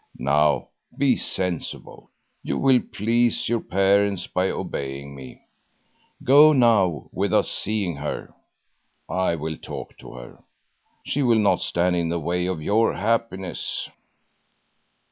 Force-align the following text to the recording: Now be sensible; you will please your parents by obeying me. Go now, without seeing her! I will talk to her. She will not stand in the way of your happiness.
Now 0.17 0.69
be 0.97 1.15
sensible; 1.15 2.09
you 2.41 2.57
will 2.57 2.81
please 2.91 3.47
your 3.47 3.59
parents 3.59 4.25
by 4.25 4.49
obeying 4.49 5.13
me. 5.13 5.43
Go 6.23 6.53
now, 6.53 7.07
without 7.13 7.45
seeing 7.45 7.97
her! 7.97 8.33
I 9.07 9.35
will 9.35 9.57
talk 9.57 9.95
to 9.99 10.13
her. 10.13 10.43
She 11.05 11.21
will 11.21 11.37
not 11.37 11.61
stand 11.61 11.95
in 11.97 12.09
the 12.09 12.19
way 12.19 12.47
of 12.47 12.63
your 12.63 12.95
happiness. 12.95 13.91